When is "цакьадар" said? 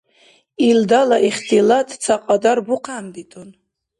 2.03-2.57